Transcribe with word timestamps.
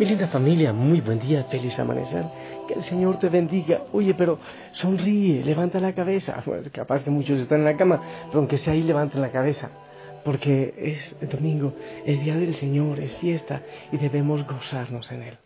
Mi 0.00 0.06
linda 0.06 0.28
familia, 0.28 0.72
muy 0.72 1.02
buen 1.02 1.18
día, 1.18 1.44
feliz 1.44 1.78
amanecer. 1.78 2.24
Que 2.66 2.72
el 2.72 2.82
Señor 2.82 3.18
te 3.18 3.28
bendiga. 3.28 3.82
Oye, 3.92 4.14
pero 4.14 4.38
sonríe, 4.72 5.44
levanta 5.44 5.78
la 5.78 5.92
cabeza. 5.92 6.42
capaz 6.72 7.04
que 7.04 7.10
muchos 7.10 7.38
están 7.38 7.58
en 7.58 7.64
la 7.66 7.76
cama, 7.76 8.00
pero 8.28 8.38
aunque 8.38 8.56
sea 8.56 8.72
ahí, 8.72 8.82
levanten 8.82 9.20
la 9.20 9.30
cabeza. 9.30 9.68
Porque 10.24 10.72
es 10.78 11.14
domingo, 11.30 11.74
el 12.06 12.18
día 12.20 12.34
del 12.34 12.54
Señor, 12.54 12.98
es 12.98 13.14
fiesta 13.16 13.60
y 13.92 13.98
debemos 13.98 14.46
gozarnos 14.46 15.12
en 15.12 15.22
Él. 15.22 15.38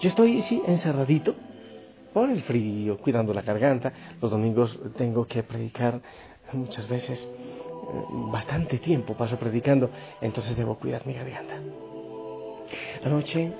Yo 0.00 0.08
estoy, 0.08 0.40
sí, 0.42 0.62
encerradito 0.68 1.34
por 2.12 2.30
el 2.30 2.42
frío, 2.42 2.98
cuidando 2.98 3.34
la 3.34 3.42
garganta. 3.42 3.92
Los 4.22 4.30
domingos 4.30 4.78
tengo 4.96 5.26
que 5.26 5.42
predicar 5.42 6.00
muchas 6.52 6.88
veces, 6.88 7.18
eh, 7.20 8.04
bastante 8.30 8.78
tiempo 8.78 9.14
paso 9.14 9.36
predicando, 9.36 9.90
entonces 10.20 10.56
debo 10.56 10.76
cuidar 10.76 11.04
mi 11.08 11.14
garganta. 11.14 11.54
Anoche 13.04 13.52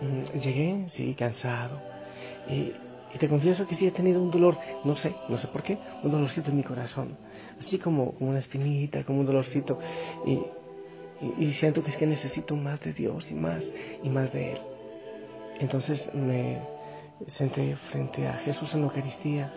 mm, 0.00 0.38
llegué, 0.38 0.86
sí, 0.90 1.14
cansado. 1.14 1.80
Y, 2.48 2.72
te 3.18 3.28
confieso 3.28 3.66
que 3.66 3.74
sí 3.74 3.88
he 3.88 3.90
tenido 3.90 4.22
un 4.22 4.30
dolor, 4.30 4.56
no 4.84 4.94
sé, 4.94 5.12
no 5.28 5.36
sé 5.36 5.48
por 5.48 5.64
qué, 5.64 5.76
un 6.04 6.12
dolorcito 6.12 6.50
en 6.50 6.56
mi 6.58 6.62
corazón. 6.62 7.16
Así 7.58 7.76
como, 7.78 8.12
como 8.12 8.30
una 8.30 8.38
espinita, 8.38 9.02
como 9.02 9.20
un 9.20 9.26
dolorcito. 9.26 9.80
Y, 10.26 10.40
y, 11.42 11.52
siento 11.54 11.82
que 11.82 11.90
es 11.90 11.96
que 11.96 12.06
necesito 12.06 12.54
más 12.54 12.80
de 12.80 12.92
Dios 12.92 13.30
y 13.30 13.34
más 13.34 13.68
y 14.02 14.08
más 14.08 14.32
de 14.32 14.52
Él. 14.52 14.58
Entonces 15.58 16.08
me 16.14 16.60
senté 17.26 17.76
frente 17.90 18.26
a 18.26 18.34
Jesús 18.34 18.72
en 18.74 18.80
la 18.80 18.86
Eucaristía 18.86 19.52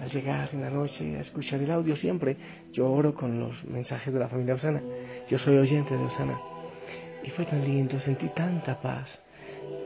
al 0.00 0.08
llegar 0.10 0.48
en 0.52 0.62
la 0.62 0.70
noche 0.70 1.16
a 1.16 1.20
escuchar 1.20 1.60
el 1.60 1.70
audio 1.70 1.96
siempre. 1.96 2.36
Yo 2.72 2.90
oro 2.90 3.14
con 3.14 3.38
los 3.38 3.64
mensajes 3.64 4.12
de 4.12 4.20
la 4.20 4.28
familia 4.28 4.54
Osana. 4.54 4.82
Yo 5.28 5.38
soy 5.38 5.58
oyente 5.58 5.96
de 5.96 6.04
Osana. 6.04 6.40
Y 7.22 7.30
fue 7.30 7.44
tan 7.44 7.64
lindo, 7.64 8.00
sentí 8.00 8.28
tanta 8.28 8.80
paz. 8.80 9.20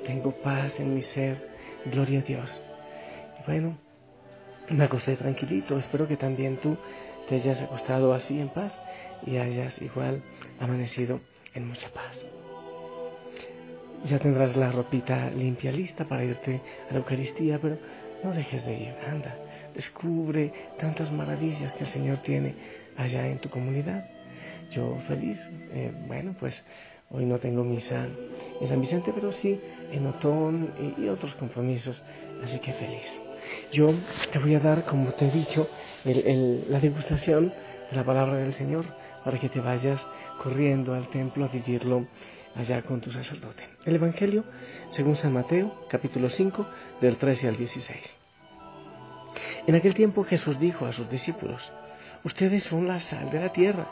Tengo 0.06 0.32
paz 0.32 0.78
en 0.80 0.94
mi 0.94 1.02
ser, 1.02 1.48
gloria 1.86 2.20
a 2.20 2.22
Dios. 2.22 2.62
Y 3.40 3.46
bueno, 3.46 3.78
me 4.70 4.84
acosté 4.84 5.16
tranquilito. 5.16 5.78
Espero 5.78 6.06
que 6.06 6.16
también 6.16 6.58
tú 6.58 6.77
te 7.28 7.36
hayas 7.36 7.60
acostado 7.60 8.12
así 8.12 8.38
en 8.40 8.48
paz 8.48 8.78
y 9.27 9.36
hayas 9.36 9.80
igual 9.80 10.22
amanecido 10.60 11.20
en 11.55 11.68
mucha 11.68 11.88
paz. 11.88 12.24
Ya 14.05 14.18
tendrás 14.18 14.55
la 14.55 14.70
ropita 14.70 15.30
limpia 15.30 15.72
lista 15.72 16.06
para 16.06 16.24
irte 16.24 16.60
a 16.90 16.92
la 16.92 16.98
Eucaristía, 16.98 17.58
pero 17.58 17.78
no 18.22 18.32
dejes 18.32 18.64
de 18.66 18.74
ir, 18.74 18.94
anda, 19.08 19.34
descubre 19.74 20.52
tantas 20.78 21.10
maravillas 21.10 21.72
que 21.74 21.84
el 21.84 21.90
Señor 21.90 22.18
tiene 22.18 22.55
allá 22.96 23.27
en 23.27 23.38
tu 23.38 23.48
comunidad. 23.48 24.05
Yo 24.70 24.98
feliz, 25.06 25.38
eh, 25.72 25.92
bueno, 26.06 26.34
pues 26.38 26.64
Hoy 27.10 27.26
no 27.26 27.38
tengo 27.38 27.62
misa 27.62 28.08
en 28.60 28.68
San 28.68 28.80
Vicente, 28.80 29.12
pero 29.14 29.30
sí 29.30 29.60
en 29.92 30.06
Otón 30.06 30.72
y, 30.98 31.06
otros 31.06 31.34
compromisos, 31.34 32.02
así 32.42 32.58
que 32.58 32.72
feliz. 32.72 33.06
Yo 33.72 33.94
te 34.32 34.38
voy 34.38 34.54
a 34.54 34.60
dar, 34.60 34.84
como 34.84 35.12
te 35.12 35.28
he 35.28 35.30
dicho, 35.30 35.68
la 36.04 36.80
degustación 36.80 37.52
de 37.90 37.96
la 37.96 38.04
palabra 38.04 38.38
del 38.38 38.54
Señor 38.54 38.84
para 39.22 39.38
que 39.38 39.48
te 39.48 39.60
vayas 39.60 40.04
corriendo 40.42 40.94
al 40.94 41.08
templo 41.08 41.44
a 41.44 41.48
vivirlo 41.48 42.06
allá 42.56 42.82
con 42.82 43.00
tu 43.00 43.12
sacerdote. 43.12 43.62
El 43.84 43.96
Evangelio, 43.96 44.44
según 44.90 45.14
San 45.14 45.32
Mateo, 45.32 45.86
capítulo 45.88 46.30
5, 46.30 46.66
del 47.00 47.16
13 47.16 47.48
al 47.48 47.56
16. 47.56 47.98
En 49.66 49.74
aquel 49.74 49.94
tiempo 49.94 50.24
Jesús 50.24 50.58
dijo 50.58 50.86
a 50.86 50.92
sus 50.92 51.08
discípulos, 51.08 51.62
Ustedes 52.24 52.64
son 52.64 52.89
la 52.89 52.98
sal 52.98 53.30
de 53.30 53.40
la 53.40 53.52
tierra. 53.52 53.86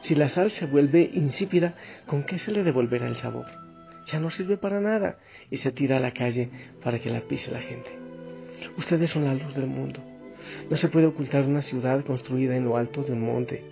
Si 0.00 0.14
la 0.14 0.28
sal 0.28 0.50
se 0.50 0.66
vuelve 0.66 1.10
insípida, 1.12 1.74
¿con 2.06 2.22
qué 2.22 2.38
se 2.38 2.52
le 2.52 2.62
devolverá 2.62 3.08
el 3.08 3.16
sabor? 3.16 3.46
Ya 4.06 4.20
no 4.20 4.30
sirve 4.30 4.56
para 4.56 4.80
nada 4.80 5.18
y 5.50 5.56
se 5.56 5.72
tira 5.72 5.96
a 5.96 6.00
la 6.00 6.12
calle 6.12 6.50
para 6.82 6.98
que 6.98 7.10
la 7.10 7.20
pise 7.20 7.50
la 7.50 7.60
gente. 7.60 7.90
Ustedes 8.76 9.10
son 9.10 9.24
la 9.24 9.34
luz 9.34 9.54
del 9.54 9.66
mundo. 9.66 10.00
No 10.70 10.76
se 10.76 10.88
puede 10.88 11.06
ocultar 11.06 11.44
una 11.44 11.62
ciudad 11.62 12.04
construida 12.04 12.56
en 12.56 12.64
lo 12.64 12.76
alto 12.76 13.02
de 13.02 13.12
un 13.12 13.20
monte. 13.20 13.64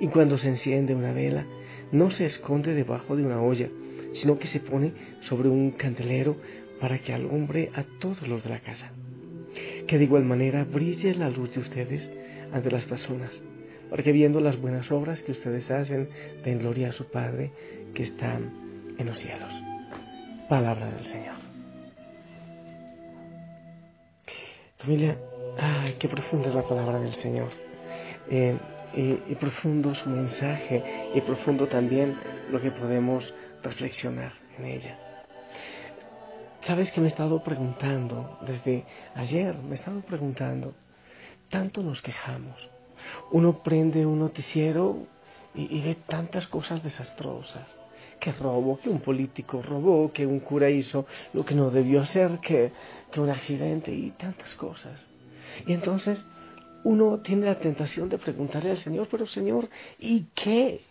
Y 0.00 0.06
cuando 0.08 0.38
se 0.38 0.48
enciende 0.48 0.94
una 0.94 1.12
vela, 1.12 1.46
no 1.92 2.10
se 2.10 2.26
esconde 2.26 2.74
debajo 2.74 3.16
de 3.16 3.24
una 3.24 3.42
olla, 3.42 3.68
sino 4.14 4.38
que 4.38 4.46
se 4.46 4.60
pone 4.60 4.92
sobre 5.22 5.48
un 5.48 5.72
candelero 5.72 6.36
para 6.80 6.98
que 6.98 7.12
alumbre 7.12 7.70
a 7.74 7.82
todos 7.98 8.26
los 8.28 8.44
de 8.44 8.50
la 8.50 8.60
casa. 8.60 8.92
Que 9.86 9.98
de 9.98 10.04
igual 10.04 10.24
manera 10.24 10.64
brille 10.64 11.14
la 11.14 11.28
luz 11.28 11.52
de 11.52 11.60
ustedes 11.60 12.10
ante 12.52 12.70
las 12.70 12.84
personas 12.84 13.42
porque 13.90 14.12
viendo 14.12 14.40
las 14.40 14.60
buenas 14.60 14.90
obras 14.90 15.22
que 15.22 15.32
ustedes 15.32 15.70
hacen, 15.70 16.08
den 16.44 16.58
gloria 16.58 16.88
a 16.88 16.92
su 16.92 17.04
Padre 17.10 17.52
que 17.94 18.02
está 18.02 18.38
en 18.98 19.06
los 19.06 19.18
cielos. 19.18 19.52
Palabra 20.48 20.90
del 20.90 21.04
Señor. 21.04 21.36
Familia, 24.78 25.18
ay, 25.58 25.96
qué 25.98 26.08
profunda 26.08 26.48
es 26.48 26.54
la 26.54 26.62
palabra 26.62 27.00
del 27.00 27.14
Señor. 27.14 27.50
Eh, 28.30 28.56
y, 28.94 29.32
y, 29.32 29.34
profundo 29.38 29.94
su 29.94 30.08
mensaje 30.08 31.10
y 31.14 31.20
profundo 31.20 31.66
también 31.66 32.16
lo 32.50 32.60
que 32.60 32.70
podemos 32.70 33.34
reflexionar 33.62 34.32
en 34.58 34.64
ella. 34.64 34.98
Sabes 36.62 36.90
que 36.90 37.00
me 37.00 37.06
he 37.06 37.10
estado 37.10 37.42
preguntando 37.44 38.38
desde 38.46 38.84
ayer, 39.14 39.56
me 39.58 39.72
he 39.72 39.74
estado 39.74 40.00
preguntando, 40.00 40.74
tanto 41.48 41.82
nos 41.82 42.02
quejamos, 42.02 42.68
uno 43.30 43.62
prende 43.62 44.06
un 44.06 44.18
noticiero 44.18 45.06
y, 45.54 45.80
ve 45.80 45.96
tantas 46.06 46.46
cosas 46.46 46.82
desastrosas. 46.82 47.76
Que 48.20 48.32
robo, 48.32 48.78
que 48.78 48.88
un 48.88 49.00
político 49.00 49.62
robó, 49.62 50.12
que 50.12 50.26
un 50.26 50.40
cura 50.40 50.70
hizo 50.70 51.06
lo 51.34 51.44
que 51.44 51.54
no 51.54 51.70
debió 51.70 52.00
hacer, 52.00 52.38
que, 52.40 52.72
que 53.10 53.20
un 53.20 53.28
accidente 53.28 53.92
y 53.92 54.10
tantas 54.12 54.54
cosas. 54.54 55.06
Y 55.66 55.72
entonces 55.72 56.26
uno 56.84 57.18
tiene 57.18 57.46
la 57.46 57.58
tentación 57.58 58.08
de 58.08 58.18
preguntarle 58.18 58.70
al 58.70 58.78
Señor, 58.78 59.08
pero 59.10 59.26
Señor, 59.26 59.68
¿y 59.98 60.26
qué? 60.34 60.82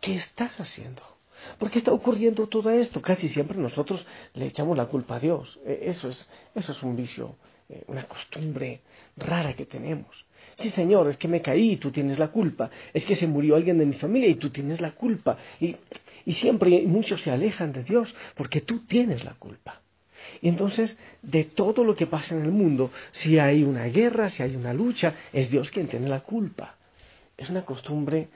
¿Qué 0.00 0.16
estás 0.16 0.58
haciendo? 0.60 1.02
¿Por 1.58 1.70
qué 1.70 1.78
está 1.78 1.92
ocurriendo 1.92 2.46
todo 2.46 2.70
esto? 2.70 3.02
Casi 3.02 3.28
siempre 3.28 3.58
nosotros 3.58 4.06
le 4.34 4.46
echamos 4.46 4.76
la 4.76 4.86
culpa 4.86 5.16
a 5.16 5.20
Dios. 5.20 5.58
E, 5.64 5.80
eso 5.84 6.08
es, 6.08 6.28
eso 6.54 6.72
es 6.72 6.82
un 6.82 6.96
vicio, 6.96 7.36
eh, 7.68 7.82
una 7.86 8.04
costumbre 8.04 8.80
rara 9.16 9.54
que 9.54 9.66
tenemos. 9.66 10.24
Sí, 10.56 10.70
Señor, 10.70 11.08
es 11.08 11.16
que 11.16 11.28
me 11.28 11.40
caí 11.40 11.72
y 11.72 11.76
tú 11.76 11.90
tienes 11.90 12.18
la 12.18 12.28
culpa. 12.28 12.70
Es 12.92 13.04
que 13.04 13.14
se 13.14 13.26
murió 13.26 13.56
alguien 13.56 13.78
de 13.78 13.86
mi 13.86 13.94
familia 13.94 14.28
y 14.28 14.36
tú 14.36 14.50
tienes 14.50 14.80
la 14.80 14.92
culpa. 14.92 15.38
Y, 15.60 15.76
y 16.24 16.32
siempre 16.32 16.82
muchos 16.86 17.22
se 17.22 17.30
alejan 17.30 17.72
de 17.72 17.82
Dios 17.82 18.14
porque 18.36 18.60
tú 18.60 18.80
tienes 18.86 19.24
la 19.24 19.34
culpa. 19.34 19.80
Y 20.40 20.48
entonces, 20.48 20.98
de 21.22 21.44
todo 21.44 21.84
lo 21.84 21.94
que 21.94 22.06
pasa 22.06 22.34
en 22.34 22.42
el 22.44 22.50
mundo, 22.50 22.90
si 23.12 23.38
hay 23.38 23.62
una 23.62 23.84
guerra, 23.86 24.28
si 24.28 24.42
hay 24.42 24.56
una 24.56 24.72
lucha, 24.72 25.14
es 25.32 25.50
Dios 25.50 25.70
quien 25.70 25.88
tiene 25.88 26.08
la 26.08 26.20
culpa. 26.20 26.76
Es 27.36 27.50
una 27.50 27.64
costumbre 27.64 28.28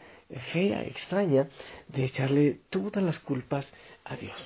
fea, 0.52 0.82
extraña, 0.82 1.48
de 1.88 2.04
echarle 2.04 2.60
todas 2.70 3.02
las 3.02 3.18
culpas 3.20 3.72
a 4.04 4.16
Dios. 4.16 4.36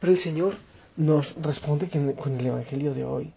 Pero 0.00 0.12
el 0.12 0.18
Señor 0.18 0.56
nos 0.96 1.34
responde 1.40 1.88
con 2.16 2.38
el 2.38 2.46
Evangelio 2.46 2.94
de 2.94 3.04
hoy. 3.04 3.32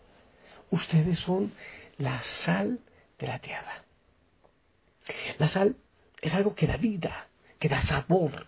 Ustedes 0.76 1.20
son 1.20 1.54
la 1.98 2.20
sal 2.20 2.82
de 3.18 3.28
la 3.28 3.40
tierra. 3.40 3.86
La 5.40 5.48
sal 5.48 5.78
es 6.22 6.34
algo 6.34 6.54
que 6.54 6.68
da 6.68 6.76
vida, 6.76 7.30
que 7.60 7.70
da 7.70 7.82
sabor. 7.82 8.48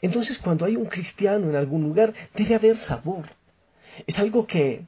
Entonces 0.00 0.38
cuando 0.38 0.64
hay 0.64 0.76
un 0.76 0.86
cristiano 0.86 1.50
en 1.50 1.56
algún 1.56 1.82
lugar, 1.82 2.14
debe 2.34 2.54
haber 2.54 2.78
sabor. 2.78 3.26
Es 4.06 4.18
algo 4.18 4.46
que, 4.46 4.86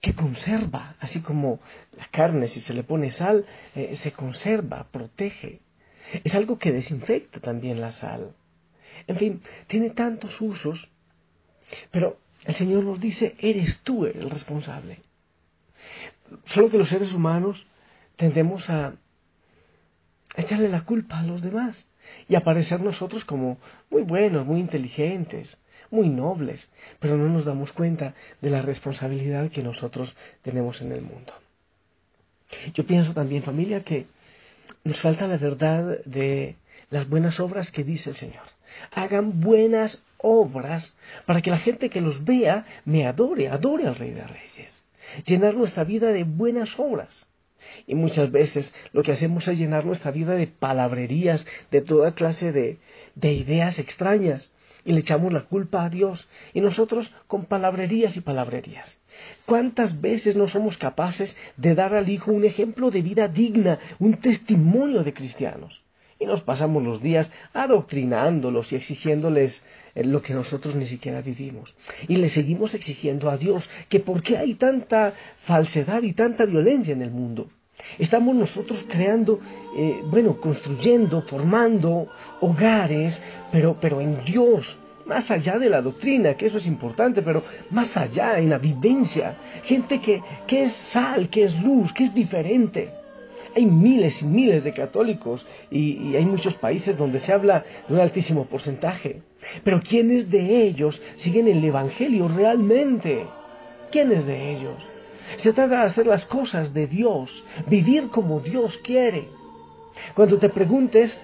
que 0.00 0.14
conserva, 0.14 0.94
así 1.00 1.22
como 1.22 1.58
la 1.96 2.04
carne, 2.04 2.46
si 2.46 2.60
se 2.60 2.72
le 2.72 2.84
pone 2.84 3.10
sal, 3.10 3.44
eh, 3.74 3.96
se 3.96 4.12
conserva, 4.12 4.86
protege. 4.92 5.60
Es 6.22 6.36
algo 6.36 6.56
que 6.56 6.70
desinfecta 6.70 7.40
también 7.40 7.80
la 7.80 7.90
sal. 7.90 8.32
En 9.08 9.16
fin, 9.16 9.42
tiene 9.66 9.90
tantos 9.90 10.40
usos, 10.40 10.88
pero 11.90 12.20
el 12.44 12.54
Señor 12.54 12.84
nos 12.84 13.00
dice, 13.00 13.34
eres 13.40 13.80
tú 13.80 14.06
el 14.06 14.30
responsable. 14.30 15.00
Solo 16.46 16.70
que 16.70 16.78
los 16.78 16.88
seres 16.88 17.12
humanos 17.12 17.66
tendemos 18.16 18.68
a 18.70 18.94
echarle 20.36 20.68
la 20.68 20.84
culpa 20.84 21.20
a 21.20 21.22
los 21.22 21.42
demás 21.42 21.86
y 22.28 22.34
a 22.34 22.42
parecer 22.42 22.80
nosotros 22.80 23.24
como 23.24 23.58
muy 23.90 24.02
buenos, 24.02 24.46
muy 24.46 24.60
inteligentes, 24.60 25.58
muy 25.90 26.08
nobles, 26.08 26.70
pero 27.00 27.16
no 27.16 27.28
nos 27.28 27.44
damos 27.44 27.72
cuenta 27.72 28.14
de 28.40 28.50
la 28.50 28.62
responsabilidad 28.62 29.50
que 29.50 29.62
nosotros 29.62 30.14
tenemos 30.42 30.80
en 30.82 30.92
el 30.92 31.02
mundo. 31.02 31.32
Yo 32.74 32.86
pienso 32.86 33.12
también, 33.12 33.42
familia, 33.42 33.82
que 33.82 34.06
nos 34.84 35.00
falta 35.00 35.26
la 35.26 35.36
verdad 35.36 35.98
de 36.04 36.56
las 36.90 37.08
buenas 37.08 37.40
obras 37.40 37.72
que 37.72 37.84
dice 37.84 38.10
el 38.10 38.16
Señor. 38.16 38.44
Hagan 38.92 39.40
buenas 39.40 40.04
obras 40.18 40.96
para 41.24 41.40
que 41.40 41.50
la 41.50 41.58
gente 41.58 41.90
que 41.90 42.00
los 42.00 42.24
vea 42.24 42.64
me 42.84 43.06
adore, 43.06 43.48
adore 43.48 43.86
al 43.86 43.96
Rey 43.96 44.10
de 44.10 44.26
Reyes. 44.26 44.85
Llenar 45.24 45.54
nuestra 45.54 45.84
vida 45.84 46.12
de 46.12 46.24
buenas 46.24 46.78
obras. 46.78 47.26
Y 47.86 47.94
muchas 47.94 48.30
veces 48.30 48.72
lo 48.92 49.02
que 49.02 49.12
hacemos 49.12 49.48
es 49.48 49.58
llenar 49.58 49.84
nuestra 49.84 50.10
vida 50.10 50.34
de 50.34 50.46
palabrerías, 50.46 51.46
de 51.70 51.80
toda 51.80 52.14
clase 52.14 52.52
de, 52.52 52.78
de 53.14 53.32
ideas 53.32 53.78
extrañas. 53.78 54.52
y 54.84 54.92
le 54.92 55.00
echamos 55.00 55.32
la 55.32 55.40
culpa 55.40 55.84
a 55.84 55.90
Dios 55.90 56.28
y 56.54 56.60
nosotros 56.60 57.12
con 57.26 57.46
palabrerías 57.46 58.16
y 58.16 58.20
palabrerías. 58.20 59.00
¿Cuántas 59.44 60.00
veces 60.00 60.36
no 60.36 60.46
somos 60.46 60.78
capaces 60.78 61.36
de 61.56 61.74
dar 61.74 61.92
al 61.94 62.08
Hijo 62.08 62.30
un 62.30 62.44
ejemplo 62.44 62.92
de 62.92 63.02
vida 63.02 63.26
digna, 63.26 63.80
un 63.98 64.14
testimonio 64.14 65.02
de 65.02 65.12
cristianos? 65.12 65.82
Y 66.18 66.26
nos 66.26 66.40
pasamos 66.42 66.82
los 66.82 67.02
días 67.02 67.30
adoctrinándolos 67.52 68.72
y 68.72 68.76
exigiéndoles 68.76 69.62
eh, 69.94 70.04
lo 70.04 70.22
que 70.22 70.32
nosotros 70.32 70.74
ni 70.74 70.86
siquiera 70.86 71.20
vivimos. 71.20 71.74
Y 72.08 72.16
le 72.16 72.28
seguimos 72.28 72.74
exigiendo 72.74 73.28
a 73.30 73.36
Dios 73.36 73.68
que 73.88 74.00
por 74.00 74.22
qué 74.22 74.38
hay 74.38 74.54
tanta 74.54 75.12
falsedad 75.44 76.02
y 76.02 76.14
tanta 76.14 76.44
violencia 76.44 76.92
en 76.92 77.02
el 77.02 77.10
mundo. 77.10 77.48
Estamos 77.98 78.34
nosotros 78.34 78.84
creando, 78.88 79.40
eh, 79.76 80.00
bueno, 80.06 80.40
construyendo, 80.40 81.22
formando 81.22 82.08
hogares, 82.40 83.20
pero, 83.52 83.76
pero 83.78 84.00
en 84.00 84.24
Dios, 84.24 84.78
más 85.04 85.30
allá 85.30 85.58
de 85.58 85.68
la 85.68 85.82
doctrina, 85.82 86.34
que 86.34 86.46
eso 86.46 86.58
es 86.58 86.66
importante, 86.66 87.22
pero 87.22 87.42
más 87.70 87.94
allá, 87.96 88.38
en 88.38 88.50
la 88.50 88.58
vivencia. 88.58 89.36
Gente 89.64 90.00
que, 90.00 90.22
que 90.46 90.64
es 90.64 90.72
sal, 90.72 91.28
que 91.28 91.44
es 91.44 91.60
luz, 91.62 91.92
que 91.92 92.04
es 92.04 92.14
diferente. 92.14 92.92
Hay 93.56 93.64
miles 93.64 94.20
y 94.20 94.26
miles 94.26 94.62
de 94.62 94.74
católicos 94.74 95.44
y, 95.70 96.14
hay 96.14 96.26
muchos 96.26 96.54
países 96.56 96.98
donde 96.98 97.20
se 97.20 97.32
habla 97.32 97.64
de 97.88 97.94
un 97.94 98.00
altísimo 98.00 98.44
porcentaje. 98.44 99.22
Pero 99.64 99.80
¿quiénes 99.80 100.30
de 100.30 100.62
ellos 100.64 101.00
siguen 101.16 101.48
el 101.48 101.64
Evangelio 101.64 102.28
realmente? 102.28 103.26
¿Quiénes 103.90 104.26
de 104.26 104.52
ellos? 104.52 104.76
Se 105.36 105.54
trata 105.54 105.80
de 105.80 105.86
hacer 105.86 106.06
las 106.06 106.26
cosas 106.26 106.74
de 106.74 106.86
Dios, 106.86 107.44
vivir 107.66 108.10
como 108.10 108.40
Dios 108.40 108.76
quiere. 108.84 109.26
Cuando 110.14 110.38
te 110.38 110.50
preguntes 110.50 111.18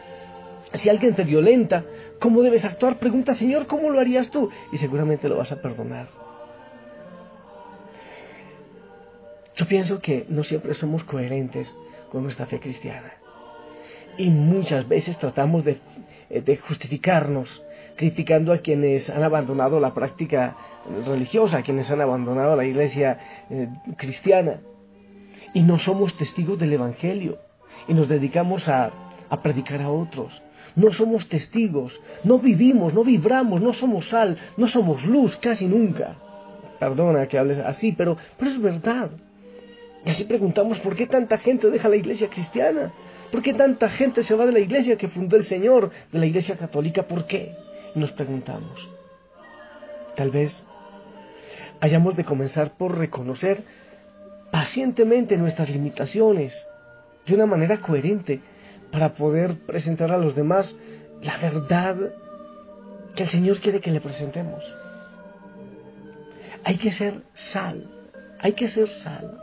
si 0.73 0.89
alguien 0.89 1.15
te 1.15 1.25
violenta, 1.25 1.85
¿cómo 2.19 2.41
debes 2.41 2.65
actuar? 2.65 2.99
Pregunta, 2.99 3.35
Señor, 3.35 3.67
¿cómo 3.67 3.91
lo 3.91 4.01
harías 4.01 4.31
tú? 4.31 4.49
Y 4.73 4.79
seguramente 4.79 5.29
lo 5.29 5.37
vas 5.37 5.53
a 5.53 5.61
perdonar. 5.61 6.07
Yo 9.55 9.67
pienso 9.67 10.01
que 10.01 10.25
no 10.31 10.43
siempre 10.45 10.73
somos 10.73 11.05
coherentes 11.05 11.77
con 12.13 12.25
nuestra 12.25 12.45
fe 12.45 12.61
cristiana. 12.61 13.11
Y 14.19 14.29
muchas 14.29 14.87
veces 14.87 15.19
tratamos 15.19 15.65
de, 15.65 15.81
justificarnos 16.69 17.65
criticando 17.97 18.53
a 18.53 18.59
quienes 18.59 19.09
han 19.09 19.23
abandonado 19.23 19.81
la 19.81 19.95
práctica 19.95 20.55
religiosa, 21.07 21.59
a 21.59 21.63
quienes 21.63 21.91
han 21.91 22.03
abandonado 22.03 22.55
la 22.55 22.67
iglesia 22.67 23.19
eh, 23.49 23.69
cristiana. 23.97 24.61
Y 25.55 25.63
no 25.63 25.79
somos 25.79 26.15
testigos 26.19 26.59
del 26.59 26.75
Evangelio 26.75 27.39
y 27.89 27.95
nos 27.95 28.09
dedicamos 28.09 28.69
a, 28.69 28.91
a 29.31 29.43
predicar 29.43 29.81
a 29.81 29.91
otros. 29.91 30.43
No 30.77 30.93
somos 30.93 31.31
testigos, 31.31 31.99
no 32.25 32.39
vivimos, 32.39 32.93
no 32.93 33.05
vibramos, 33.05 33.63
no 33.63 33.73
somos 33.73 34.07
sal, 34.11 34.37
no 34.59 34.69
somos 34.69 35.07
luz 35.07 35.37
casi 35.39 35.67
nunca. 35.67 36.17
Perdona 36.79 37.27
que 37.27 37.39
hables 37.39 37.59
así, 37.59 37.93
pero, 37.93 38.19
pero 38.39 38.51
es 38.51 38.61
verdad. 38.61 39.11
Y 40.05 40.11
así 40.11 40.25
preguntamos, 40.25 40.81
¿por 40.81 40.97
qué 40.97 41.07
tanta 41.07 41.39
gente 41.39 41.71
deja 41.71 41.89
la 41.89 41.97
iglesia 41.97 42.29
cristiana? 42.29 42.93
¿Por 43.31 43.43
qué 43.43 43.55
tanta 43.55 43.89
gente 43.89 44.23
se 44.23 44.35
va 44.35 44.47
de 44.47 44.53
la 44.53 44.59
iglesia 44.59 44.97
que 44.97 45.09
fundó 45.09 45.37
el 45.37 45.45
Señor, 45.45 45.91
de 46.11 46.19
la 46.19 46.27
iglesia 46.27 46.57
católica? 46.57 47.05
¿Por 47.05 47.27
qué? 47.27 47.55
Y 47.95 47.99
nos 47.99 48.13
preguntamos. 48.13 48.89
Tal 50.17 50.31
vez 50.31 50.67
hayamos 51.81 52.17
de 52.17 52.25
comenzar 52.25 52.77
por 52.77 52.99
reconocer 52.99 53.65
pacientemente 54.51 55.37
nuestras 55.37 55.71
limitaciones 55.71 56.69
de 57.27 57.35
una 57.35 57.47
manera 57.47 57.79
coherente 57.79 58.41
para 58.91 59.15
poder 59.15 59.59
presentar 59.67 60.13
a 60.13 60.19
los 60.19 60.35
demás 60.37 60.77
la 61.23 61.39
verdad 61.39 61.97
que 63.15 63.23
el 63.23 63.29
Señor 63.31 63.61
quiere 63.61 63.81
que 63.81 63.91
le 63.91 64.01
presentemos. 64.01 64.63
Hay 66.65 66.77
que 66.77 66.91
ser 66.91 67.23
sal, 67.35 67.89
hay 68.41 68.53
que 68.53 68.69
ser 68.69 68.89
sal. 68.89 69.39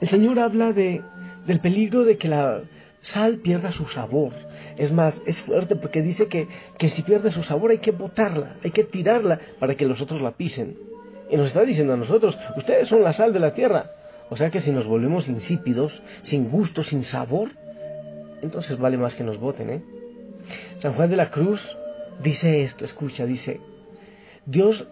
El 0.00 0.08
Señor 0.08 0.38
habla 0.38 0.72
de, 0.72 1.02
del 1.46 1.60
peligro 1.60 2.04
de 2.04 2.18
que 2.18 2.28
la 2.28 2.62
sal 3.00 3.38
pierda 3.38 3.72
su 3.72 3.86
sabor. 3.86 4.32
Es 4.76 4.92
más, 4.92 5.20
es 5.26 5.40
fuerte 5.40 5.76
porque 5.76 6.02
dice 6.02 6.26
que, 6.26 6.48
que 6.76 6.88
si 6.88 7.02
pierde 7.02 7.30
su 7.30 7.42
sabor 7.42 7.70
hay 7.70 7.78
que 7.78 7.92
botarla, 7.92 8.56
hay 8.62 8.72
que 8.72 8.84
tirarla 8.84 9.40
para 9.58 9.74
que 9.74 9.86
los 9.86 10.00
otros 10.00 10.20
la 10.20 10.32
pisen. 10.32 10.76
Y 11.30 11.36
nos 11.36 11.48
está 11.48 11.62
diciendo 11.62 11.94
a 11.94 11.96
nosotros, 11.96 12.38
ustedes 12.56 12.88
son 12.88 13.02
la 13.02 13.12
sal 13.12 13.32
de 13.32 13.40
la 13.40 13.54
tierra. 13.54 13.90
O 14.28 14.36
sea 14.36 14.50
que 14.50 14.60
si 14.60 14.72
nos 14.72 14.86
volvemos 14.86 15.28
insípidos, 15.28 16.02
sin 16.22 16.50
gusto, 16.50 16.82
sin 16.82 17.02
sabor, 17.02 17.50
entonces 18.42 18.78
vale 18.78 18.98
más 18.98 19.14
que 19.14 19.24
nos 19.24 19.38
voten, 19.38 19.70
¿eh? 19.70 19.82
San 20.78 20.92
Juan 20.94 21.10
de 21.10 21.16
la 21.16 21.30
Cruz 21.30 21.76
dice 22.22 22.62
esto, 22.62 22.84
escucha, 22.84 23.26
dice, 23.26 23.60
Dios 24.44 24.86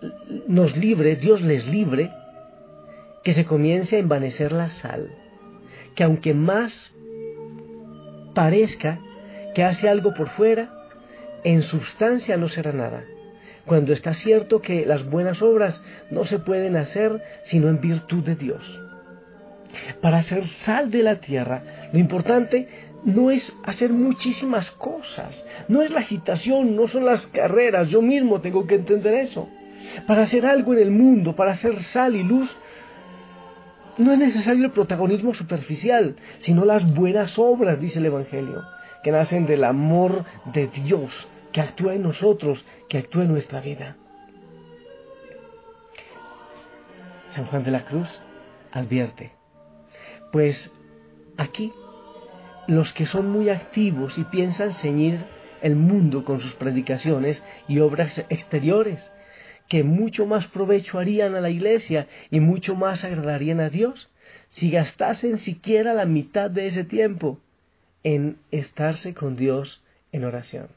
nos 0.48 0.76
libre, 0.76 1.16
Dios 1.16 1.40
les 1.40 1.66
libre 1.66 2.10
que 3.24 3.32
se 3.32 3.44
comience 3.44 3.96
a 3.96 4.00
envanecer 4.00 4.52
la 4.52 4.68
sal, 4.68 5.10
que 5.94 6.04
aunque 6.04 6.34
más 6.34 6.94
parezca 8.34 9.00
que 9.54 9.64
hace 9.64 9.88
algo 9.88 10.14
por 10.14 10.28
fuera, 10.30 10.72
en 11.42 11.62
sustancia 11.62 12.36
no 12.36 12.48
será 12.48 12.72
nada, 12.72 13.04
cuando 13.64 13.92
está 13.92 14.12
cierto 14.14 14.60
que 14.60 14.84
las 14.84 15.08
buenas 15.08 15.40
obras 15.42 15.82
no 16.10 16.24
se 16.24 16.38
pueden 16.38 16.76
hacer 16.76 17.22
sino 17.44 17.68
en 17.68 17.80
virtud 17.80 18.24
de 18.24 18.36
Dios. 18.36 18.80
Para 20.00 20.22
ser 20.22 20.46
sal 20.46 20.90
de 20.90 21.02
la 21.02 21.20
tierra, 21.20 21.88
lo 21.92 21.98
importante 21.98 22.68
no 23.04 23.30
es 23.30 23.54
hacer 23.64 23.92
muchísimas 23.92 24.70
cosas, 24.72 25.44
no 25.68 25.82
es 25.82 25.90
la 25.90 26.00
agitación, 26.00 26.76
no 26.76 26.88
son 26.88 27.04
las 27.04 27.26
carreras, 27.28 27.88
yo 27.88 28.00
mismo 28.00 28.40
tengo 28.40 28.66
que 28.66 28.76
entender 28.76 29.14
eso. 29.14 29.48
Para 30.06 30.22
hacer 30.22 30.46
algo 30.46 30.72
en 30.72 30.80
el 30.80 30.90
mundo, 30.90 31.36
para 31.36 31.52
hacer 31.52 31.82
sal 31.82 32.16
y 32.16 32.22
luz, 32.22 32.54
no 33.98 34.12
es 34.12 34.18
necesario 34.18 34.64
el 34.64 34.72
protagonismo 34.72 35.34
superficial, 35.34 36.16
sino 36.38 36.64
las 36.64 36.92
buenas 36.94 37.38
obras, 37.38 37.80
dice 37.80 37.98
el 37.98 38.06
Evangelio, 38.06 38.64
que 39.02 39.12
nacen 39.12 39.46
del 39.46 39.64
amor 39.64 40.24
de 40.52 40.68
Dios, 40.68 41.28
que 41.52 41.60
actúa 41.60 41.94
en 41.94 42.02
nosotros, 42.02 42.64
que 42.88 42.98
actúa 42.98 43.22
en 43.22 43.32
nuestra 43.32 43.60
vida. 43.60 43.96
San 47.30 47.46
Juan 47.46 47.64
de 47.64 47.70
la 47.70 47.84
Cruz 47.84 48.08
advierte, 48.72 49.32
pues 50.32 50.70
aquí 51.36 51.72
los 52.66 52.92
que 52.92 53.06
son 53.06 53.30
muy 53.30 53.50
activos 53.50 54.18
y 54.18 54.24
piensan 54.24 54.72
ceñir 54.72 55.24
el 55.62 55.76
mundo 55.76 56.24
con 56.24 56.40
sus 56.40 56.54
predicaciones 56.54 57.42
y 57.68 57.80
obras 57.80 58.24
exteriores, 58.28 59.12
que 59.68 59.82
mucho 59.82 60.26
más 60.26 60.46
provecho 60.46 60.98
harían 60.98 61.34
a 61.34 61.40
la 61.40 61.50
iglesia 61.50 62.06
y 62.30 62.40
mucho 62.40 62.74
más 62.74 63.04
agradarían 63.04 63.60
a 63.60 63.70
Dios 63.70 64.10
si 64.48 64.70
gastasen 64.70 65.38
siquiera 65.38 65.94
la 65.94 66.06
mitad 66.06 66.50
de 66.50 66.66
ese 66.66 66.84
tiempo 66.84 67.38
en 68.02 68.38
estarse 68.50 69.14
con 69.14 69.36
Dios 69.36 69.82
en 70.12 70.24
oración. 70.24 70.68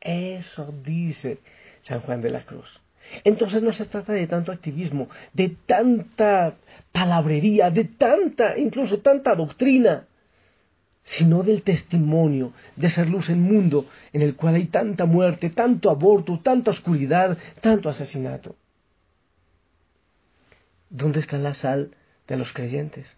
Eso 0.00 0.72
dice 0.84 1.38
San 1.82 2.00
Juan 2.00 2.22
de 2.22 2.30
la 2.30 2.44
Cruz. 2.44 2.80
Entonces 3.24 3.62
no 3.62 3.72
se 3.72 3.84
trata 3.86 4.12
de 4.12 4.26
tanto 4.26 4.52
activismo, 4.52 5.08
de 5.32 5.56
tanta 5.66 6.54
palabrería, 6.92 7.70
de 7.70 7.84
tanta, 7.84 8.56
incluso 8.58 9.00
tanta 9.00 9.34
doctrina, 9.34 10.06
sino 11.04 11.42
del 11.42 11.62
testimonio 11.62 12.52
de 12.76 12.88
ser 12.88 13.08
luz 13.08 13.28
en 13.28 13.40
un 13.40 13.52
mundo 13.52 13.86
en 14.12 14.22
el 14.22 14.36
cual 14.36 14.54
hay 14.54 14.66
tanta 14.66 15.04
muerte, 15.04 15.50
tanto 15.50 15.90
aborto, 15.90 16.40
tanta 16.40 16.70
oscuridad, 16.70 17.36
tanto 17.60 17.88
asesinato. 17.88 18.56
¿Dónde 20.90 21.20
está 21.20 21.38
la 21.38 21.54
sal 21.54 21.94
de 22.28 22.36
los 22.36 22.52
creyentes? 22.52 23.16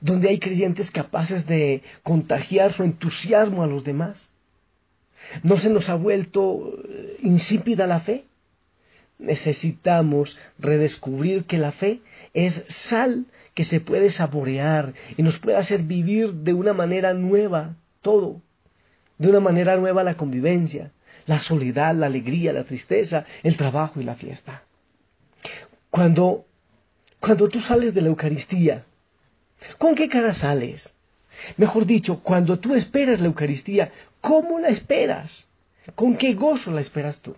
¿Dónde 0.00 0.28
hay 0.28 0.38
creyentes 0.38 0.90
capaces 0.90 1.46
de 1.46 1.82
contagiar 2.02 2.72
su 2.72 2.84
entusiasmo 2.84 3.62
a 3.62 3.66
los 3.66 3.84
demás? 3.84 4.30
¿No 5.42 5.58
se 5.58 5.70
nos 5.70 5.88
ha 5.88 5.94
vuelto 5.94 6.80
eh, 6.88 7.18
insípida 7.22 7.86
la 7.86 8.00
fe? 8.00 8.24
Necesitamos 9.18 10.38
redescubrir 10.58 11.44
que 11.44 11.58
la 11.58 11.72
fe 11.72 12.00
es 12.32 12.62
sal 12.68 13.26
que 13.54 13.64
se 13.64 13.80
puede 13.80 14.10
saborear 14.10 14.94
y 15.16 15.22
nos 15.22 15.38
puede 15.38 15.56
hacer 15.56 15.82
vivir 15.82 16.32
de 16.32 16.54
una 16.54 16.72
manera 16.72 17.14
nueva 17.14 17.76
todo, 18.00 18.40
de 19.18 19.28
una 19.28 19.40
manera 19.40 19.76
nueva 19.76 20.04
la 20.04 20.16
convivencia, 20.16 20.92
la 21.26 21.40
soledad, 21.40 21.94
la 21.94 22.06
alegría, 22.06 22.52
la 22.52 22.64
tristeza, 22.64 23.24
el 23.42 23.56
trabajo 23.56 24.00
y 24.00 24.04
la 24.04 24.14
fiesta. 24.14 24.62
Cuando, 25.90 26.46
cuando 27.18 27.48
tú 27.48 27.60
sales 27.60 27.94
de 27.94 28.00
la 28.00 28.08
Eucaristía, 28.08 28.84
¿con 29.78 29.94
qué 29.94 30.08
cara 30.08 30.34
sales? 30.34 30.94
Mejor 31.56 31.86
dicho, 31.86 32.20
cuando 32.20 32.58
tú 32.58 32.74
esperas 32.74 33.20
la 33.20 33.26
Eucaristía, 33.26 33.90
¿cómo 34.20 34.58
la 34.58 34.68
esperas? 34.68 35.48
¿Con 35.94 36.16
qué 36.16 36.34
gozo 36.34 36.70
la 36.70 36.80
esperas 36.80 37.18
tú? 37.20 37.36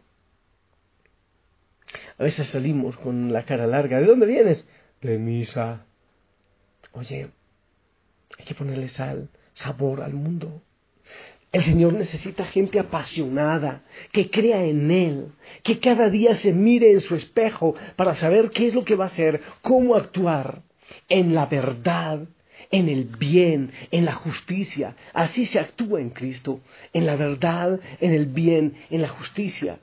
A 2.19 2.23
veces 2.23 2.49
salimos 2.49 2.97
con 2.97 3.33
la 3.33 3.45
cara 3.45 3.67
larga. 3.67 4.01
¿De 4.01 4.07
dónde 4.07 4.27
vienes? 4.27 4.67
De 5.01 5.19
misa. 5.19 5.85
Oye, 6.93 7.31
hay 8.39 8.45
que 8.45 8.55
ponerle 8.55 8.89
sal, 8.89 9.29
sabor 9.55 10.03
al 10.03 10.13
mundo. 10.13 10.63
El 11.53 11.63
Señor 11.65 11.93
necesita 11.93 12.47
gente 12.47 12.79
apasionada, 12.79 13.83
que 14.11 14.31
crea 14.31 14.65
en 14.65 14.91
Él, 14.91 15.33
que 15.63 15.81
cada 15.81 16.09
día 16.09 16.35
se 16.35 16.53
mire 16.53 16.93
en 16.93 17.01
su 17.01 17.15
espejo 17.15 17.75
para 17.97 18.15
saber 18.15 18.51
qué 18.51 18.67
es 18.67 18.75
lo 18.75 18.85
que 18.85 18.95
va 18.95 19.05
a 19.05 19.09
hacer, 19.09 19.43
cómo 19.61 19.95
actuar 19.95 20.63
en 21.11 21.35
la 21.35 21.47
verdad, 21.47 22.21
en 22.71 22.89
el 22.89 23.05
bien, 23.05 23.71
en 23.91 24.07
la 24.07 24.15
justicia. 24.15 24.97
Así 25.13 25.45
se 25.45 25.59
actúa 25.59 26.01
en 26.01 26.11
Cristo, 26.11 26.61
en 26.95 27.05
la 27.05 27.17
verdad, 27.17 27.81
en 28.01 28.13
el 28.13 28.27
bien, 28.27 28.75
en 28.91 29.03
la 29.03 29.09
justicia. 29.09 29.79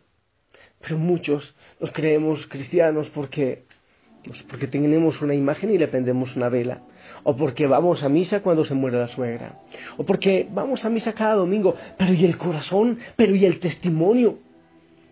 Pero 0.82 0.98
muchos 0.98 1.56
nos 1.80 1.92
creemos 1.92 2.48
cristianos 2.48 3.10
porque, 3.10 3.64
pues 4.24 4.42
porque 4.44 4.66
tenemos 4.66 5.22
una 5.22 5.36
imagen 5.36 5.70
y 5.70 5.78
le 5.78 5.88
prendemos 5.88 6.36
una 6.36 6.50
vela 6.50 6.82
o 7.24 7.36
porque 7.36 7.68
vamos 7.68 8.04
a 8.04 8.10
misa 8.10 8.42
cuando 8.42 8.66
se 8.66 8.74
muere 8.74 8.98
la 8.98 9.08
suegra, 9.08 9.60
o 9.98 10.04
porque 10.04 10.48
vamos 10.52 10.86
a 10.86 10.90
misa 10.90 11.14
cada 11.14 11.36
domingo, 11.36 11.76
pero 11.98 12.14
¿y 12.14 12.26
el 12.26 12.38
corazón? 12.38 13.00
¿Pero 13.16 13.36
y 13.36 13.46
el 13.46 13.60
testimonio? 13.60 14.40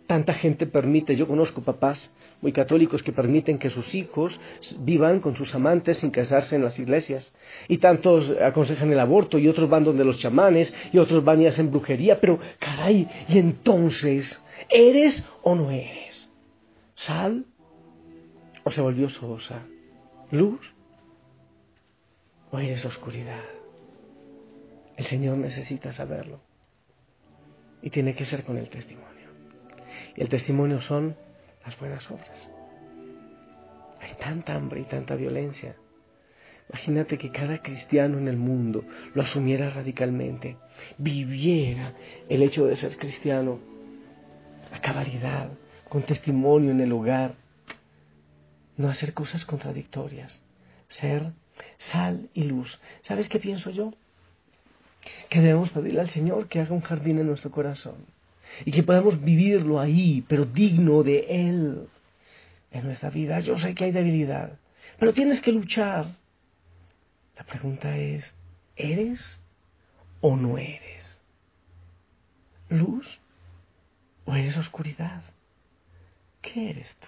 Tanta 0.08 0.34
gente 0.34 0.66
permite, 0.68 1.18
yo 1.18 1.28
conozco 1.28 1.62
papás 1.62 2.14
muy 2.42 2.54
católicos 2.54 3.04
que 3.04 3.12
permiten 3.12 3.58
que 3.58 3.70
sus 3.70 3.94
hijos 3.94 4.40
vivan 4.80 5.20
con 5.20 5.36
sus 5.36 5.54
amantes 5.54 5.98
sin 5.98 6.12
casarse 6.12 6.56
en 6.56 6.64
las 6.64 6.80
iglesias. 6.80 7.34
Y 7.68 7.80
tantos 7.80 8.34
aconsejan 8.42 8.92
el 8.92 9.00
aborto 9.00 9.38
y 9.38 9.50
otros 9.50 9.70
van 9.70 9.84
donde 9.84 10.06
los 10.06 10.20
chamanes 10.20 10.74
y 10.94 11.00
otros 11.00 11.26
van 11.26 11.42
y 11.42 11.48
hacen 11.48 11.72
brujería. 11.72 12.22
Pero 12.22 12.40
caray, 12.60 13.10
¿y 13.28 13.38
entonces 13.38 14.42
eres 14.70 15.26
o 15.44 15.56
no 15.56 15.72
eres? 15.72 16.32
¿Sal 16.94 17.46
o 18.64 18.72
se 18.72 18.82
volvió 18.82 19.10
sosa? 19.10 19.66
¿Luz 20.32 20.77
o 22.52 22.60
eres 22.60 22.86
oscuridad. 22.86 23.44
El 24.96 25.06
Señor 25.06 25.38
necesita 25.38 25.94
saberlo. 25.94 26.40
Y 27.82 27.90
tiene 27.90 28.16
que 28.16 28.26
ser 28.26 28.44
con 28.44 28.58
el 28.58 28.70
testimonio. 28.70 29.30
Y 30.16 30.22
el 30.22 30.30
testimonio 30.30 30.82
son 30.82 31.16
las 31.64 31.78
buenas 31.80 32.10
obras. 32.10 32.50
Hay 34.02 34.14
tanta 34.16 34.56
hambre 34.56 34.82
y 34.82 34.86
tanta 34.86 35.16
violencia. 35.16 35.76
Imagínate 36.70 37.18
que 37.18 37.32
cada 37.32 37.62
cristiano 37.62 38.18
en 38.18 38.28
el 38.28 38.38
mundo 38.38 38.84
lo 39.14 39.22
asumiera 39.22 39.70
radicalmente, 39.70 40.58
viviera 40.98 41.94
el 42.28 42.42
hecho 42.42 42.66
de 42.66 42.76
ser 42.76 42.98
cristiano, 42.98 43.60
a 44.74 44.82
cabalidad, 44.82 45.52
con 45.88 46.04
testimonio 46.04 46.72
en 46.72 46.82
el 46.82 46.92
hogar, 46.92 47.36
no 48.76 48.90
hacer 48.90 49.14
cosas 49.14 49.46
contradictorias, 49.46 50.42
ser 50.90 51.32
sal 51.78 52.30
y 52.34 52.44
luz. 52.44 52.80
¿Sabes 53.02 53.30
qué 53.30 53.40
pienso 53.40 53.70
yo? 53.70 53.94
Que 55.30 55.42
debemos 55.42 55.70
pedirle 55.72 56.02
al 56.02 56.10
Señor 56.10 56.48
que 56.48 56.60
haga 56.60 56.74
un 56.74 56.82
jardín 56.82 57.20
en 57.20 57.28
nuestro 57.28 57.52
corazón 57.52 57.96
y 58.66 58.72
que 58.72 58.84
podamos 58.84 59.24
vivirlo 59.24 59.80
ahí, 59.80 60.24
pero 60.28 60.46
digno 60.46 61.04
de 61.04 61.26
Él 61.30 61.88
en 62.72 62.86
nuestra 62.86 63.10
vida. 63.10 63.40
Yo 63.40 63.58
sé 63.58 63.74
que 63.74 63.86
hay 63.86 63.92
debilidad, 63.92 64.58
pero 65.00 65.14
tienes 65.14 65.42
que 65.42 65.52
luchar. 65.52 66.06
La 67.38 67.44
pregunta 67.44 67.98
es, 67.98 68.32
¿eres 68.76 69.40
o 70.22 70.36
no 70.36 70.58
eres? 70.58 71.20
¿Luz 72.70 73.20
o 74.26 74.34
eres 74.36 74.58
oscuridad? 74.58 75.22
¿Qué 76.42 76.72
eres 76.72 76.96
tú? 77.00 77.08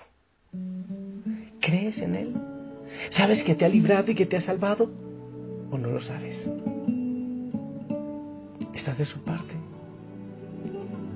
¿Crees 1.59 1.97
en 1.97 2.15
Él? 2.15 2.58
¿Sabes 3.09 3.43
que 3.43 3.55
te 3.55 3.65
ha 3.65 3.69
librado 3.69 4.11
y 4.11 4.15
que 4.15 4.25
te 4.25 4.37
ha 4.37 4.41
salvado? 4.41 4.89
¿O 5.71 5.77
no 5.77 5.89
lo 5.89 6.01
sabes? 6.01 6.49
¿Estás 8.73 8.97
de 8.97 9.05
su 9.05 9.19
parte 9.19 9.53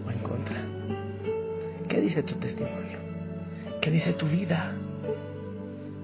o 0.05 0.11
en 0.11 0.19
contra? 0.19 0.57
¿Qué 1.87 2.01
dice 2.01 2.23
tu 2.23 2.35
testimonio? 2.35 2.99
¿Qué 3.81 3.91
dice 3.91 4.13
tu 4.13 4.27
vida? 4.27 4.73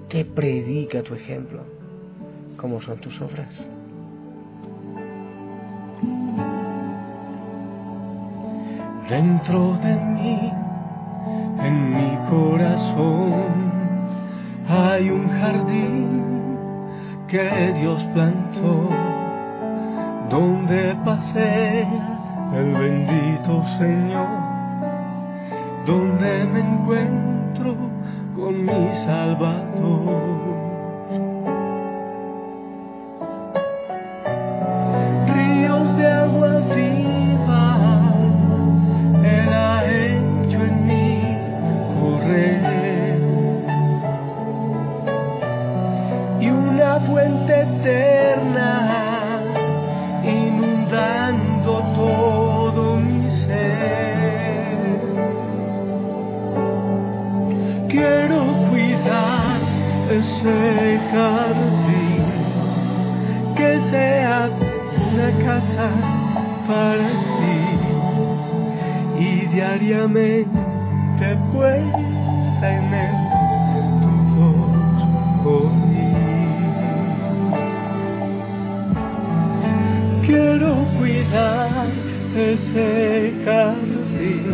¿Qué 0.08 0.24
predica 0.24 1.02
tu 1.02 1.14
ejemplo? 1.14 1.62
¿Cómo 2.56 2.80
son 2.80 2.98
tus 2.98 3.20
obras? 3.20 3.68
Dentro 9.08 9.76
de 9.78 9.94
mí, 9.96 10.52
en 11.58 11.90
mi 11.90 12.28
corazón 12.28 13.69
hay 14.70 15.10
un 15.10 15.28
jardín 15.28 16.22
que 17.26 17.72
Dios 17.80 18.02
plantó, 18.14 18.88
donde 20.30 20.94
pasea 21.04 21.88
el 22.54 22.72
bendito 22.72 23.64
Señor, 23.78 24.28
donde 25.86 26.44
me 26.44 26.60
encuentro 26.60 27.74
con 28.36 28.64
mi 28.64 28.92
Salvador. 29.04 30.39
Diariamente 69.52 71.38
pueda 71.52 72.68
en 72.72 72.94
él 72.94 73.16
tu 74.34 74.46
voz 75.42 75.72
Quiero 80.26 80.72
cuidar 80.98 81.88
ese 82.36 83.32
jardín 83.44 84.46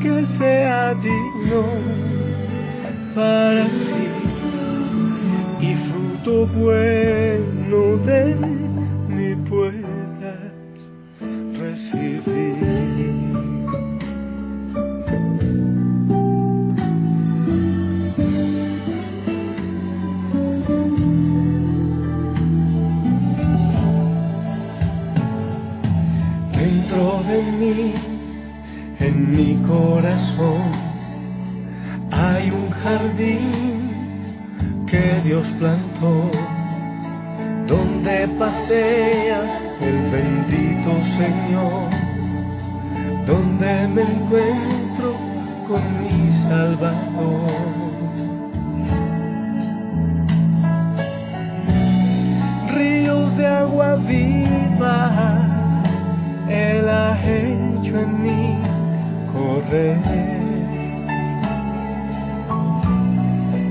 que 0.00 0.14
sea 0.38 0.94
digno 0.94 1.64
para 3.14 3.64
ti 3.64 4.06
y 5.60 5.74
fruto 5.74 6.46
bueno 6.58 6.95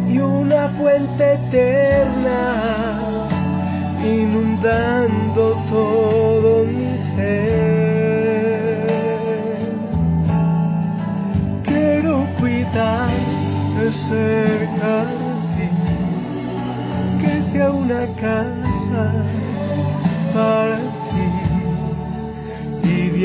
y 0.07 0.19
una 0.19 0.69
fuente 0.69 1.33
eterna 1.33 2.41
inundando 4.03 5.43
todo 5.69 6.65
mi 6.65 6.97
ser. 7.15 8.45
Quiero 11.63 12.27
cuidar 12.39 13.09
ese 13.87 14.67
jardín, 14.79 15.77
que 17.19 17.33
sea 17.51 17.71
una 17.71 18.05
casa 18.15 18.54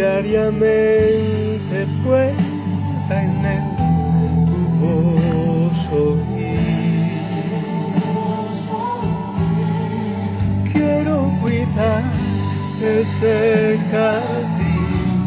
diariamente 0.01 1.79
pueda 2.03 3.17
en 3.23 3.45
él 3.45 3.67
tu 3.77 4.61
voz 4.81 5.79
oír. 5.93 7.21
Quiero 10.73 11.17
cuidar 11.43 12.05
ese 12.81 13.79
jardín 13.91 15.19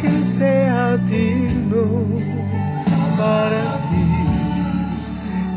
que 0.00 0.12
sea 0.38 0.96
digno 1.08 1.84
para 3.18 3.64
ti 3.90 4.06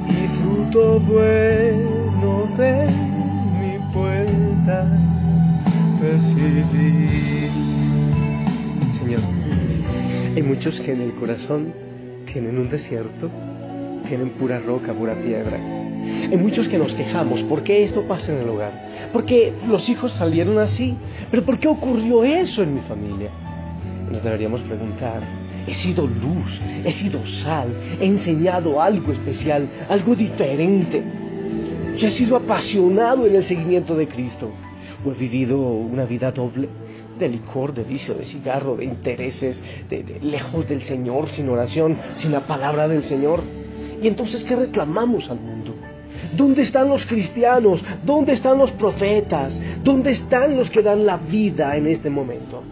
y 0.09 0.19
fruto 0.39 0.83
bueno 1.01 2.31
de 2.57 2.73
mi 3.59 3.73
puerta 3.93 4.77
recibir. 6.01 6.86
Hay 10.37 10.43
muchos 10.43 10.79
que 10.81 10.91
en 10.91 11.01
el 11.01 11.13
corazón 11.15 11.73
tienen 12.31 12.59
un 12.59 12.69
desierto, 12.69 13.27
tienen 14.07 14.29
pura 14.37 14.59
roca, 14.59 14.93
pura 14.93 15.15
piedra. 15.15 15.57
Hay 15.57 16.37
muchos 16.37 16.67
que 16.67 16.77
nos 16.77 16.93
quejamos, 16.93 17.41
¿por 17.41 17.63
qué 17.63 17.83
esto 17.83 18.07
pasa 18.07 18.31
en 18.31 18.41
el 18.41 18.49
hogar? 18.49 19.09
¿Por 19.11 19.25
qué 19.25 19.51
los 19.67 19.89
hijos 19.89 20.11
salieron 20.11 20.59
así? 20.59 20.95
¿Pero 21.31 21.43
por 21.43 21.57
qué 21.57 21.67
ocurrió 21.67 22.23
eso 22.23 22.61
en 22.61 22.75
mi 22.75 22.81
familia? 22.81 23.31
Nos 24.11 24.23
deberíamos 24.23 24.61
preguntar, 24.61 25.23
he 25.65 25.73
sido 25.73 26.05
luz, 26.05 26.61
he 26.85 26.91
sido 26.91 27.25
sal, 27.25 27.69
he 27.99 28.05
enseñado 28.05 28.79
algo 28.79 29.13
especial, 29.13 29.67
algo 29.89 30.15
diferente. 30.15 31.01
Yo 31.97 32.09
he 32.09 32.11
sido 32.11 32.35
apasionado 32.35 33.25
en 33.25 33.37
el 33.37 33.43
seguimiento 33.43 33.95
de 33.95 34.07
Cristo 34.07 34.51
o 35.03 35.11
he 35.11 35.15
vivido 35.15 35.59
una 35.59 36.05
vida 36.05 36.31
doble 36.31 36.69
de 37.17 37.29
licor, 37.29 37.73
de 37.73 37.83
vicio, 37.83 38.13
de 38.13 38.25
cigarro, 38.25 38.75
de 38.75 38.85
intereses, 38.85 39.61
de, 39.89 40.19
lejos 40.21 40.67
del 40.67 40.83
Señor, 40.83 41.29
sin 41.29 41.49
oración, 41.49 41.97
sin 42.17 42.31
la 42.31 42.41
palabra 42.41 42.87
del 42.87 43.03
Señor. 43.03 43.41
Y 44.01 44.07
entonces, 44.07 44.43
¿qué 44.43 44.55
reclamamos 44.55 45.29
al 45.29 45.39
mundo? 45.39 45.73
¿Dónde 46.35 46.63
están 46.63 46.89
los 46.89 47.05
cristianos? 47.05 47.83
¿Dónde 48.03 48.33
están 48.33 48.57
los 48.57 48.71
profetas? 48.71 49.59
¿Dónde 49.83 50.11
están 50.11 50.55
los 50.55 50.69
que 50.69 50.81
dan 50.81 51.05
la 51.05 51.17
vida 51.17 51.75
en 51.75 51.87
este 51.87 52.09
momento? 52.09 52.63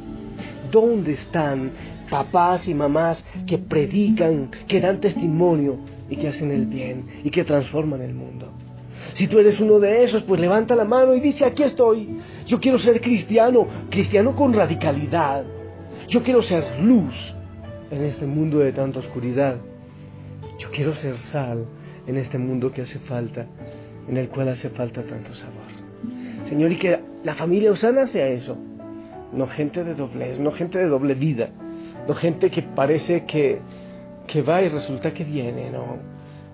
¿Dónde 0.72 1.14
están 1.14 1.72
papás 2.10 2.68
y 2.68 2.74
mamás 2.74 3.26
que 3.48 3.58
predican, 3.58 4.52
que 4.68 4.80
dan 4.80 5.00
testimonio 5.00 5.78
y 6.10 6.18
que 6.18 6.28
hacen 6.28 6.52
el 6.52 6.66
bien 6.66 7.06
y 7.24 7.30
que 7.30 7.44
transforman 7.44 8.02
el 8.02 8.14
mundo? 8.14 8.52
Si 9.14 9.28
tú 9.28 9.40
eres 9.40 9.60
uno 9.60 9.80
de 9.80 10.04
esos, 10.04 10.24
pues 10.24 10.40
levanta 10.42 10.76
la 10.76 10.86
mano 10.86 11.16
y 11.16 11.20
dice, 11.20 11.46
aquí 11.46 11.64
estoy. 11.64 12.18
Yo 12.46 12.60
quiero 12.60 12.80
ser 12.80 13.02
cristiano, 13.02 13.68
cristiano 13.90 14.36
con 14.36 14.54
radicalidad. 14.54 15.44
Yo 16.08 16.24
quiero 16.24 16.42
ser 16.42 16.80
luz 16.80 17.34
en 17.92 18.04
este 18.04 18.26
mundo 18.26 18.60
de 18.60 18.74
tanta 18.74 19.00
oscuridad. 19.00 19.58
Yo 20.60 20.70
quiero 20.72 20.94
ser 20.94 21.18
sal 21.18 21.66
en 22.08 22.18
este 22.18 22.38
mundo 22.38 22.72
que 22.72 22.82
hace 22.82 23.00
falta, 23.00 23.48
en 24.08 24.18
el 24.18 24.30
cual 24.30 24.50
hace 24.50 24.70
falta 24.70 25.04
tanto 25.04 25.34
sabor. 25.34 25.64
Señor, 26.48 26.72
y 26.72 26.78
que 26.78 27.00
la 27.24 27.36
familia 27.36 27.72
Osana 27.72 28.08
sea 28.08 28.28
eso. 28.28 28.58
No 29.34 29.48
gente 29.48 29.84
de 29.84 29.96
doblez, 29.96 30.40
no 30.40 30.52
gente 30.52 30.78
de 30.78 30.88
doble 30.88 31.16
vida, 31.16 31.50
no 32.08 32.14
gente 32.14 32.50
que 32.52 32.62
parece 32.62 33.26
que, 33.26 33.60
que 34.28 34.42
va 34.42 34.62
y 34.62 34.70
resulta 34.70 35.14
que 35.14 35.24
viene, 35.24 35.72
no. 35.72 35.98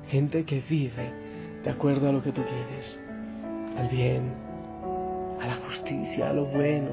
Gente 0.08 0.46
que 0.46 0.62
vive 0.68 1.21
de 1.64 1.70
acuerdo 1.70 2.10
a 2.10 2.12
lo 2.12 2.22
que 2.22 2.32
tú 2.32 2.42
quieres, 2.44 3.00
al 3.78 3.88
bien, 3.90 4.34
a 5.40 5.48
la 5.48 5.56
justicia, 5.56 6.30
a 6.30 6.34
lo 6.34 6.46
bueno, 6.46 6.90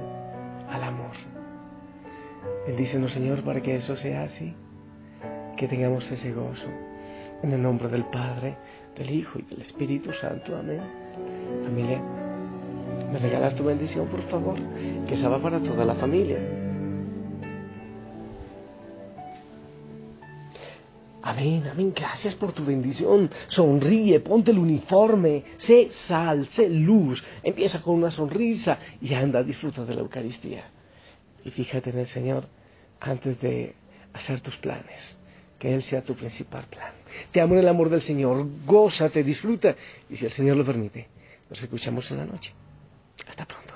al 0.68 0.84
amor. 0.84 1.12
Bendícenos, 2.66 3.12
Señor, 3.12 3.42
para 3.42 3.60
que 3.60 3.76
eso 3.76 3.96
sea 3.96 4.24
así, 4.24 4.54
que 5.56 5.68
tengamos 5.68 6.10
ese 6.10 6.32
gozo. 6.32 6.68
En 7.42 7.52
el 7.52 7.62
nombre 7.62 7.88
del 7.88 8.04
Padre, 8.04 8.56
del 8.96 9.10
Hijo 9.10 9.38
y 9.38 9.42
del 9.42 9.62
Espíritu 9.62 10.12
Santo. 10.12 10.56
Amén. 10.56 10.80
Familia, 11.64 12.00
¿me 13.12 13.18
regalas 13.18 13.54
tu 13.54 13.64
bendición, 13.64 14.06
por 14.08 14.22
favor? 14.22 14.58
Que 15.06 15.16
se 15.16 15.26
va 15.26 15.40
para 15.40 15.60
toda 15.60 15.84
la 15.84 15.94
familia. 15.94 16.38
Amén, 21.38 21.68
amén. 21.70 21.92
Gracias 21.94 22.34
por 22.34 22.52
tu 22.52 22.64
bendición. 22.64 23.30
Sonríe, 23.46 24.18
ponte 24.18 24.50
el 24.50 24.58
uniforme, 24.58 25.44
sé 25.58 25.88
sal, 26.08 26.48
sé 26.48 26.68
luz. 26.68 27.22
Empieza 27.44 27.80
con 27.80 27.94
una 27.94 28.10
sonrisa 28.10 28.76
y 29.00 29.14
anda, 29.14 29.44
disfruta 29.44 29.84
de 29.84 29.94
la 29.94 30.00
Eucaristía. 30.00 30.64
Y 31.44 31.50
fíjate 31.52 31.90
en 31.90 32.00
el 32.00 32.08
Señor 32.08 32.48
antes 32.98 33.40
de 33.40 33.76
hacer 34.14 34.40
tus 34.40 34.56
planes. 34.56 35.16
Que 35.60 35.72
Él 35.72 35.84
sea 35.84 36.02
tu 36.02 36.16
principal 36.16 36.64
plan. 36.64 36.92
Te 37.30 37.40
amo 37.40 37.54
en 37.54 37.60
el 37.60 37.68
amor 37.68 37.88
del 37.88 38.02
Señor. 38.02 38.44
Gózate, 38.66 39.22
disfruta. 39.22 39.76
Y 40.10 40.16
si 40.16 40.24
el 40.24 40.32
Señor 40.32 40.56
lo 40.56 40.64
permite, 40.64 41.06
nos 41.48 41.62
escuchamos 41.62 42.10
en 42.10 42.18
la 42.18 42.26
noche. 42.26 42.52
Hasta 43.28 43.44
pronto. 43.44 43.67